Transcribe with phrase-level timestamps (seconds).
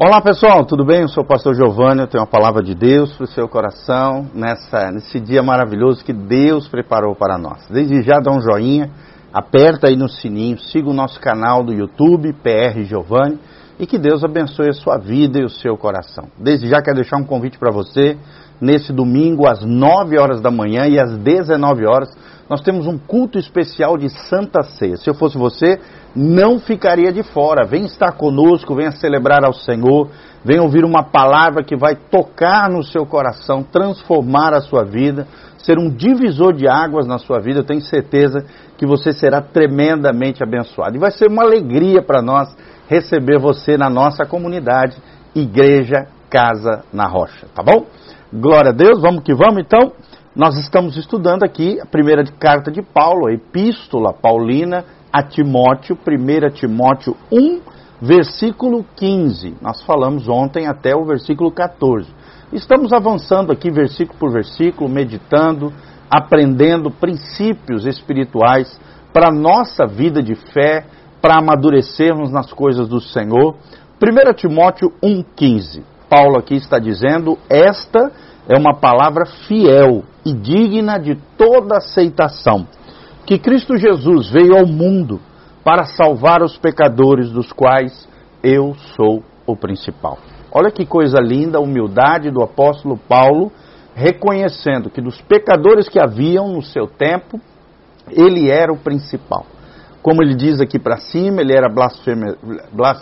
[0.00, 1.00] Olá pessoal, tudo bem?
[1.00, 4.30] Eu sou o pastor Giovanni, eu tenho uma palavra de Deus para o seu coração
[4.32, 7.66] nessa, nesse dia maravilhoso que Deus preparou para nós.
[7.68, 8.92] Desde já dá um joinha,
[9.32, 13.40] aperta aí no sininho, siga o nosso canal do YouTube, PR Giovanni,
[13.76, 16.28] e que Deus abençoe a sua vida e o seu coração.
[16.38, 18.16] Desde já quero deixar um convite para você,
[18.60, 22.08] nesse domingo às 9 horas da manhã e às 19 horas,
[22.48, 24.96] nós temos um culto especial de Santa Ceia.
[24.96, 25.78] Se eu fosse você,
[26.16, 27.66] não ficaria de fora.
[27.66, 30.08] Vem estar conosco, venha celebrar ao Senhor,
[30.42, 35.26] venha ouvir uma palavra que vai tocar no seu coração, transformar a sua vida,
[35.58, 37.60] ser um divisor de águas na sua vida.
[37.60, 38.44] Eu tenho certeza
[38.78, 40.96] que você será tremendamente abençoado.
[40.96, 42.48] E vai ser uma alegria para nós
[42.88, 44.96] receber você na nossa comunidade,
[45.34, 47.86] Igreja Casa na Rocha, tá bom?
[48.32, 49.92] Glória a Deus, vamos que vamos então.
[50.38, 56.50] Nós estamos estudando aqui a primeira carta de Paulo, a epístola paulina a Timóteo, 1
[56.54, 57.60] Timóteo 1,
[58.00, 59.56] versículo 15.
[59.60, 62.06] Nós falamos ontem até o versículo 14.
[62.52, 65.72] Estamos avançando aqui versículo por versículo, meditando,
[66.08, 68.80] aprendendo princípios espirituais
[69.12, 70.86] para a nossa vida de fé,
[71.20, 73.56] para amadurecermos nas coisas do Senhor.
[74.00, 75.82] 1 Timóteo 1,15.
[76.08, 78.10] Paulo aqui está dizendo: Esta
[78.48, 82.66] é uma palavra fiel e digna de toda aceitação,
[83.26, 85.20] que Cristo Jesus veio ao mundo
[85.62, 88.08] para salvar os pecadores, dos quais
[88.42, 90.18] eu sou o principal.
[90.50, 93.52] Olha que coisa linda a humildade do apóstolo Paulo,
[93.94, 97.38] reconhecendo que dos pecadores que haviam no seu tempo,
[98.10, 99.44] ele era o principal.
[100.00, 102.34] Como ele diz aqui para cima, ele era blasfemo,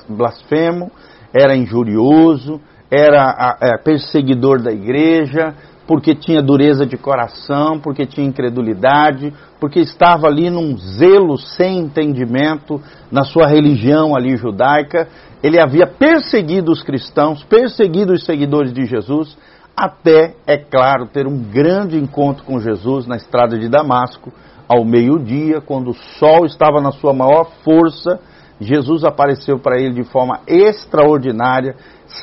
[0.08, 0.91] blasfemo,
[1.32, 5.54] era injurioso, era é, perseguidor da igreja,
[5.86, 12.80] porque tinha dureza de coração, porque tinha incredulidade, porque estava ali num zelo sem entendimento
[13.10, 15.08] na sua religião ali judaica.
[15.42, 19.36] Ele havia perseguido os cristãos, perseguido os seguidores de Jesus,
[19.76, 24.32] até, é claro, ter um grande encontro com Jesus na estrada de Damasco,
[24.69, 28.19] ao meio-dia, quando o sol estava na sua maior força.
[28.61, 31.77] Jesus apareceu para ele de forma extraordinária,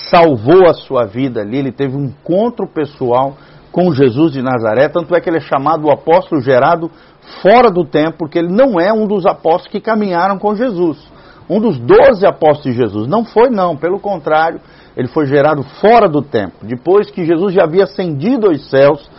[0.09, 3.35] salvou a sua vida ali, ele teve um encontro pessoal
[3.71, 6.91] com Jesus de Nazaré, tanto é que ele é chamado o apóstolo gerado
[7.41, 11.11] fora do tempo, porque ele não é um dos apóstolos que caminharam com Jesus.
[11.49, 13.07] Um dos doze apóstolos de Jesus.
[13.07, 14.61] Não foi, não, pelo contrário,
[14.95, 16.53] ele foi gerado fora do tempo.
[16.61, 19.09] Depois que Jesus já havia ascendido aos céus,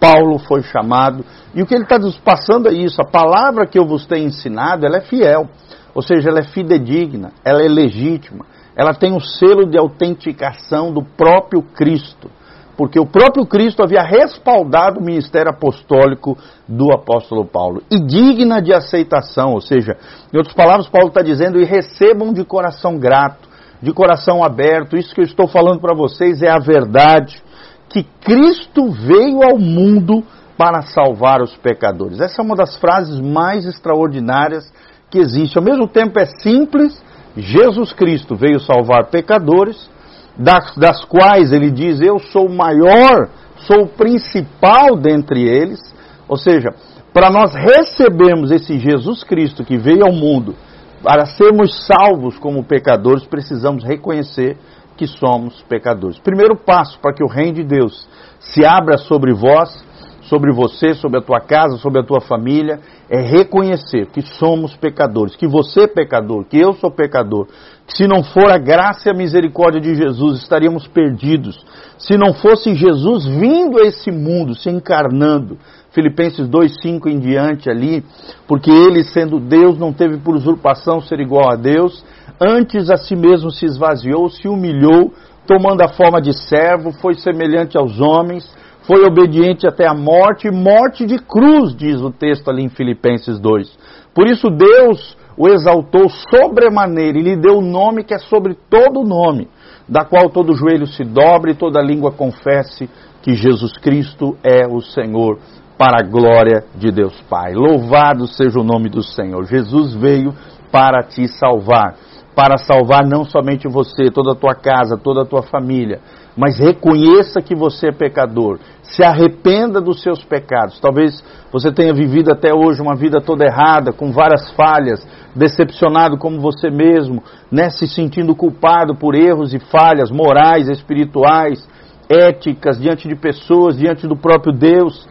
[0.00, 1.24] Paulo foi chamado.
[1.54, 4.26] E o que ele está nos passando é isso: a palavra que eu vos tenho
[4.26, 5.48] ensinado, ela é fiel.
[5.94, 8.44] Ou seja, ela é fidedigna, ela é legítima,
[8.76, 12.28] ela tem o selo de autenticação do próprio Cristo
[12.76, 16.36] porque o próprio Cristo havia respaldado o ministério apostólico
[16.68, 17.82] do apóstolo Paulo.
[17.90, 19.96] E digna de aceitação, ou seja,
[20.32, 23.48] em outras palavras, Paulo está dizendo, e recebam de coração grato,
[23.80, 24.96] de coração aberto.
[24.96, 27.42] Isso que eu estou falando para vocês é a verdade,
[27.88, 30.24] que Cristo veio ao mundo
[30.56, 32.20] para salvar os pecadores.
[32.20, 34.72] Essa é uma das frases mais extraordinárias
[35.14, 35.56] que existe.
[35.56, 37.00] Ao mesmo tempo é simples,
[37.36, 39.88] Jesus Cristo veio salvar pecadores,
[40.36, 45.78] das, das quais ele diz: Eu sou o maior, sou o principal dentre eles.
[46.26, 46.70] Ou seja,
[47.12, 50.56] para nós recebermos esse Jesus Cristo que veio ao mundo,
[51.00, 54.56] para sermos salvos como pecadores, precisamos reconhecer
[54.96, 56.18] que somos pecadores.
[56.18, 58.08] Primeiro passo para que o reino de Deus
[58.40, 59.83] se abra sobre vós,
[60.24, 62.80] sobre você, sobre a tua casa, sobre a tua família,
[63.10, 67.46] é reconhecer que somos pecadores, que você é pecador, que eu sou pecador,
[67.86, 71.62] se não for a graça e a misericórdia de Jesus, estaríamos perdidos.
[71.98, 75.58] Se não fosse Jesus vindo a esse mundo, se encarnando,
[75.90, 78.02] Filipenses 2,5 em diante ali,
[78.48, 82.04] porque ele, sendo Deus, não teve por usurpação ser igual a Deus,
[82.40, 85.12] antes a si mesmo se esvaziou, se humilhou,
[85.46, 88.50] tomando a forma de servo, foi semelhante aos homens,
[88.86, 93.78] foi obediente até a morte, morte de cruz, diz o texto ali em Filipenses 2.
[94.14, 98.54] Por isso Deus o exaltou sobremaneira e lhe deu o um nome que é sobre
[98.70, 99.48] todo nome,
[99.88, 102.88] da qual todo joelho se dobre e toda língua confesse
[103.22, 105.38] que Jesus Cristo é o Senhor,
[105.76, 107.52] para a glória de Deus Pai.
[107.54, 109.44] Louvado seja o nome do Senhor.
[109.44, 110.32] Jesus veio
[110.70, 111.94] para te salvar,
[112.34, 116.00] para salvar não somente você, toda a tua casa, toda a tua família,
[116.36, 120.80] mas reconheça que você é pecador, se arrependa dos seus pecados.
[120.80, 121.22] Talvez
[121.52, 126.70] você tenha vivido até hoje uma vida toda errada, com várias falhas, decepcionado como você
[126.70, 131.68] mesmo, né, se sentindo culpado por erros e falhas morais, espirituais,
[132.08, 135.06] éticas, diante de pessoas, diante do próprio Deus.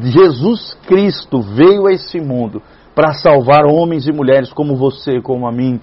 [0.00, 2.62] Jesus Cristo veio a esse mundo
[2.94, 5.80] para salvar homens e mulheres como você, como a mim,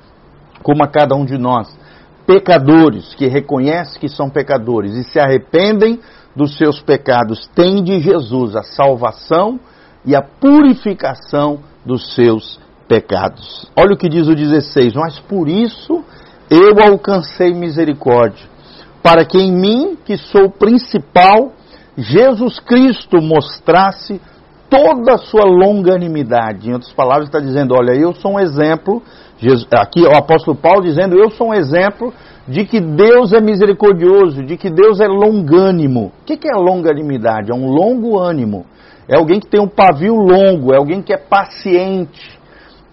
[0.64, 1.68] como a cada um de nós
[2.30, 6.00] pecadores, que reconhecem que são pecadores e se arrependem
[6.36, 9.60] dos seus pecados, têm de Jesus a salvação
[10.06, 13.68] e a purificação dos seus pecados.
[13.76, 16.04] Olha o que diz o 16: Mas por isso
[16.50, 18.48] eu alcancei misericórdia,
[19.02, 21.54] para que em mim, que sou o principal,
[21.98, 24.22] Jesus Cristo mostrasse
[24.70, 26.70] toda a sua longanimidade.
[26.70, 29.02] Em outras palavras, está dizendo: Olha, eu sou um exemplo.
[29.71, 32.13] Aqui o apóstolo Paulo dizendo: Eu sou um exemplo
[32.47, 36.12] de que Deus é misericordioso, de que Deus é longânimo.
[36.21, 37.51] O que é longanimidade?
[37.51, 38.65] É um longo ânimo.
[39.07, 42.38] É alguém que tem um pavio longo, é alguém que é paciente,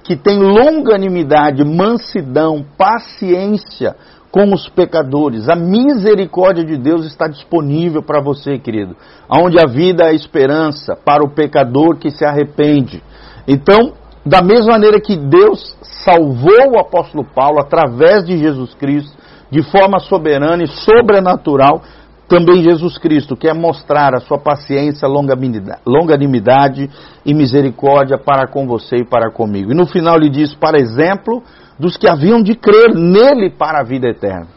[0.02, 3.96] que tem longanimidade, mansidão, paciência
[4.30, 5.48] com os pecadores.
[5.48, 8.94] A misericórdia de Deus está disponível para você, querido.
[9.28, 13.02] Onde a vida é esperança para o pecador que se arrepende.
[13.48, 13.94] Então,
[14.26, 19.16] da mesma maneira que Deus salvou o apóstolo Paulo através de Jesus Cristo,
[19.50, 21.80] de forma soberana e sobrenatural,
[22.28, 26.90] também Jesus Cristo quer mostrar a sua paciência, longanimidade
[27.24, 29.70] e misericórdia para com você e para comigo.
[29.70, 31.40] E no final ele diz, para exemplo,
[31.78, 34.48] dos que haviam de crer nele para a vida eterna.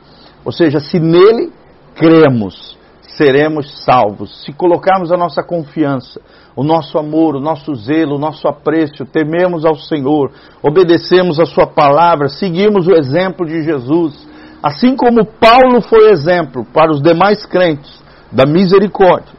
[0.44, 1.52] Ou seja, se nele
[1.94, 2.76] cremos,
[3.20, 4.44] seremos salvos.
[4.46, 6.22] Se colocarmos a nossa confiança,
[6.56, 10.32] o nosso amor, o nosso zelo, o nosso apreço, tememos ao Senhor,
[10.64, 14.26] obedecemos a Sua palavra, seguimos o exemplo de Jesus,
[14.64, 18.02] assim como Paulo foi exemplo para os demais crentes
[18.32, 19.38] da misericórdia,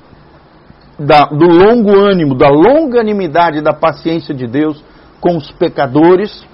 [0.99, 4.85] da, do longo ânimo, da longanimidade da paciência de Deus
[5.23, 6.45] com os pecadores,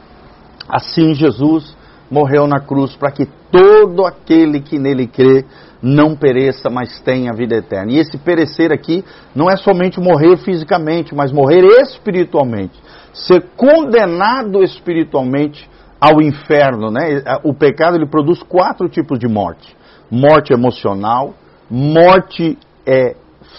[0.68, 1.76] Assim Jesus
[2.10, 5.44] morreu na cruz para que todo aquele que nele crê
[5.82, 7.92] não pereça, mas tenha vida eterna.
[7.92, 9.04] E esse perecer aqui
[9.34, 12.74] não é somente morrer fisicamente, mas morrer espiritualmente,
[13.12, 15.68] ser condenado espiritualmente
[16.00, 17.22] ao inferno, né?
[17.42, 19.76] O pecado ele produz quatro tipos de morte:
[20.10, 21.34] morte emocional,
[21.70, 23.16] morte é,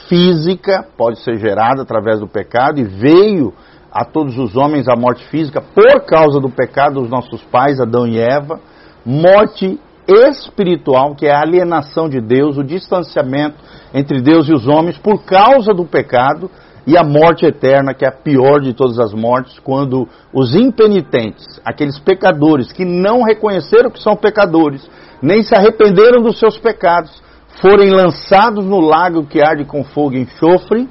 [0.08, 3.54] física, pode ser gerada através do pecado e veio
[3.98, 8.06] a todos os homens a morte física por causa do pecado dos nossos pais, Adão
[8.06, 8.60] e Eva,
[9.04, 13.56] morte espiritual, que é a alienação de Deus, o distanciamento
[13.92, 16.48] entre Deus e os homens por causa do pecado,
[16.86, 21.60] e a morte eterna, que é a pior de todas as mortes, quando os impenitentes,
[21.66, 24.88] aqueles pecadores que não reconheceram que são pecadores,
[25.22, 27.12] nem se arrependeram dos seus pecados,
[27.60, 30.88] forem lançados no lago que arde com fogo e enxofre,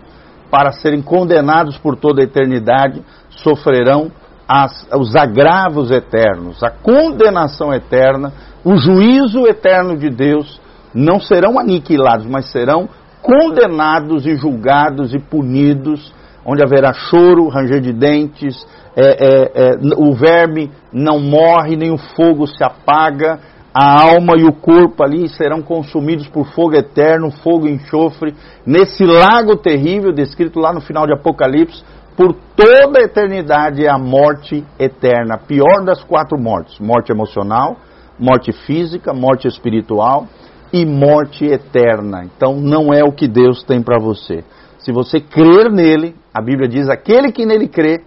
[0.51, 4.11] para serem condenados por toda a eternidade, sofrerão
[4.49, 8.33] as, os agravos eternos, a condenação eterna,
[8.65, 10.61] o juízo eterno de Deus,
[10.95, 12.89] não serão aniquilados, mas serão
[13.21, 16.13] condenados e julgados e punidos,
[16.45, 18.65] onde haverá choro, ranger de dentes,
[18.97, 23.39] é, é, é, o verme não morre, nem o fogo se apaga,
[23.79, 28.35] a alma e o corpo ali serão consumidos por fogo eterno, fogo e enxofre,
[28.65, 31.85] nesse lago terrível descrito lá no final de Apocalipse,
[32.17, 37.77] por toda a eternidade é a morte eterna, a pior das quatro mortes: morte emocional,
[38.19, 40.27] morte física, morte espiritual
[40.73, 42.25] e morte eterna.
[42.25, 44.43] Então não é o que Deus tem para você.
[44.79, 47.99] Se você crer nele, a Bíblia diz: aquele que nele crê,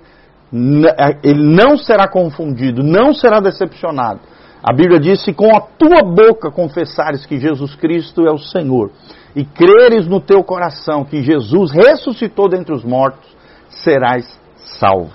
[1.24, 4.22] ele não será confundido, não será decepcionado
[4.64, 8.92] a Bíblia diz: se com a tua boca confessares que Jesus Cristo é o Senhor
[9.36, 13.30] e creres no teu coração que Jesus ressuscitou dentre os mortos,
[13.70, 14.40] serás
[14.80, 15.12] salvo.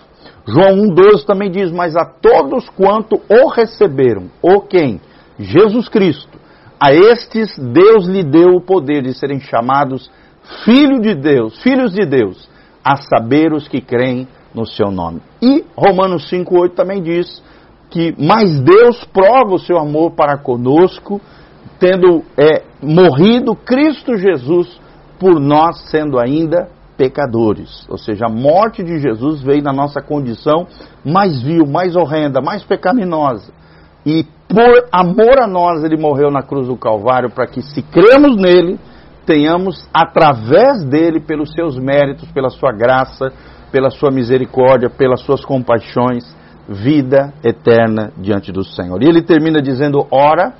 [0.46, 5.00] João 1,12 também diz: Mas a todos quanto o receberam, o quem?
[5.38, 6.38] Jesus Cristo.
[6.80, 10.10] A estes Deus lhe deu o poder de serem chamados
[10.64, 12.48] filho de Deus, filhos de Deus,
[12.84, 15.20] a saber os que creem no seu nome.
[15.40, 17.42] E Romanos 5,8 também diz
[17.94, 21.20] que mais Deus prova o seu amor para conosco,
[21.78, 24.80] tendo é, morrido Cristo Jesus
[25.16, 27.86] por nós, sendo ainda pecadores.
[27.88, 30.66] Ou seja, a morte de Jesus veio na nossa condição
[31.04, 33.52] mais vil, mais horrenda, mais pecaminosa.
[34.04, 38.36] E por amor a nós, ele morreu na cruz do Calvário para que, se cremos
[38.36, 38.76] nele,
[39.24, 43.32] tenhamos através dele, pelos seus méritos, pela sua graça,
[43.70, 46.24] pela sua misericórdia, pelas suas compaixões,
[46.68, 49.02] vida eterna diante do Senhor.
[49.02, 50.54] E ele termina dizendo: Ora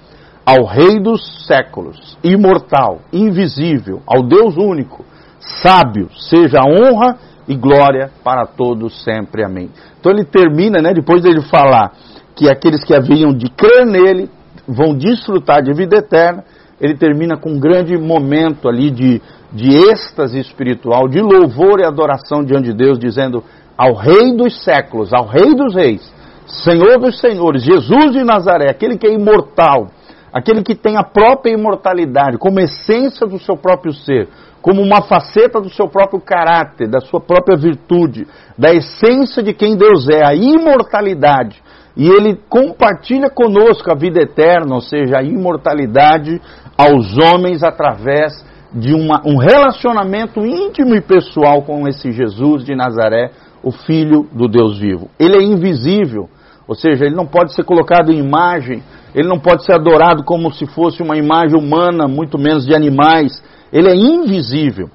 [0.45, 5.05] ao Rei dos séculos, imortal, invisível, ao Deus único,
[5.39, 7.17] sábio, seja a honra
[7.49, 9.45] e glória para todos sempre.
[9.45, 9.71] Amém.
[9.99, 11.93] Então ele termina, né, depois dele falar
[12.35, 14.29] que aqueles que haviam de crer nele
[14.67, 16.45] vão desfrutar de vida eterna,
[16.81, 22.45] ele termina com um grande momento ali de, de êxtase espiritual, de louvor e adoração
[22.45, 23.43] diante de Deus, dizendo:
[23.77, 26.13] ao Rei dos séculos, ao Rei dos reis,
[26.47, 29.89] Senhor dos senhores, Jesus de Nazaré, aquele que é imortal,
[30.33, 34.29] aquele que tem a própria imortalidade como essência do seu próprio ser,
[34.61, 38.27] como uma faceta do seu próprio caráter, da sua própria virtude,
[38.59, 41.63] da essência de quem Deus é, a imortalidade.
[41.97, 46.41] E ele compartilha conosco a vida eterna, ou seja, a imortalidade
[46.77, 53.31] aos homens através de uma, um relacionamento íntimo e pessoal com esse Jesus de Nazaré,
[53.65, 55.09] o Filho do Deus vivo.
[55.19, 56.29] Ele é invisível,
[56.69, 58.83] ou seja, ele não pode ser colocado em imagem,
[59.15, 63.43] ele não pode ser adorado como se fosse uma imagem humana, muito menos de animais.
[63.73, 64.91] Ele é invisível,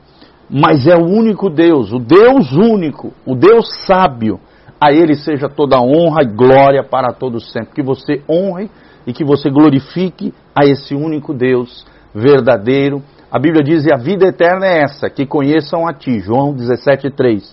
[0.50, 4.40] mas é o único Deus, o Deus único, o Deus sábio.
[4.80, 7.74] A ele seja toda honra e glória para todos sempre.
[7.76, 8.70] Que você honre
[9.06, 11.86] e que você glorifique a esse único Deus
[12.16, 13.02] verdadeiro.
[13.30, 16.20] A Bíblia diz: e a vida eterna é essa, que conheçam a ti.
[16.20, 17.44] João 17,3.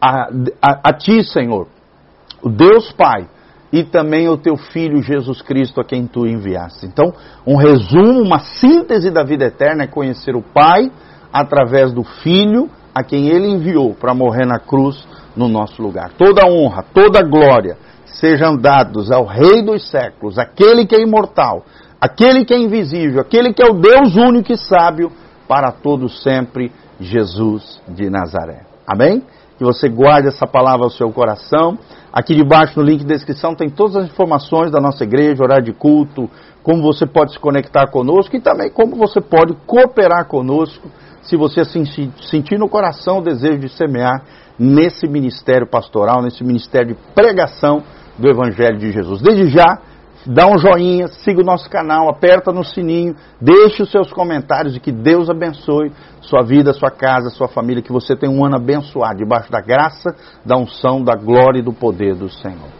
[0.00, 0.30] A,
[0.62, 1.68] a, a ti, Senhor,
[2.42, 3.28] o Deus Pai
[3.72, 6.86] e também o teu Filho Jesus Cristo a quem tu enviaste.
[6.86, 7.12] Então,
[7.46, 10.90] um resumo, uma síntese da vida eterna é conhecer o Pai
[11.32, 16.10] através do Filho a quem ele enviou para morrer na cruz no nosso lugar.
[16.18, 21.64] Toda honra, toda glória sejam dados ao Rei dos séculos, aquele que é imortal,
[22.00, 25.12] aquele que é invisível, aquele que é o Deus único e sábio
[25.46, 28.62] para todos sempre, Jesus de Nazaré.
[28.86, 29.22] Amém?
[29.60, 31.78] Que você guarde essa palavra ao seu coração.
[32.10, 35.74] Aqui debaixo no link de descrição tem todas as informações da nossa igreja, horário de
[35.74, 36.30] culto,
[36.62, 40.88] como você pode se conectar conosco e também como você pode cooperar conosco
[41.20, 44.22] se você sentir no coração o desejo de semear
[44.58, 47.82] nesse ministério pastoral, nesse ministério de pregação
[48.18, 49.20] do Evangelho de Jesus.
[49.20, 49.78] Desde já,
[50.26, 54.80] dá um joinha, siga o nosso canal, aperta no sininho, deixe os seus comentários e
[54.80, 59.18] que Deus abençoe sua vida, sua casa, sua família, que você tenha um ano abençoado,
[59.18, 62.79] debaixo da graça, da unção, da glória e do poder do Senhor.